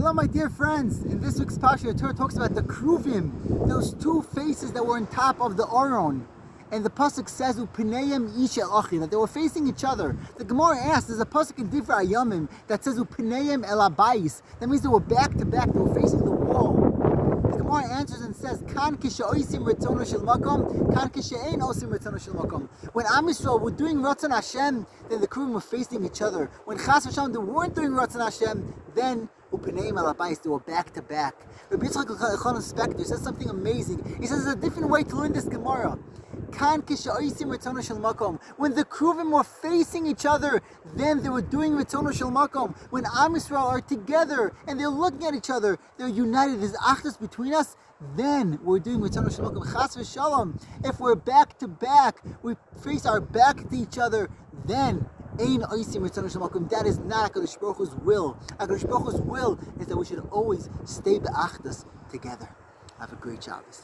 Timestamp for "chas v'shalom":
26.78-27.32, 49.72-50.60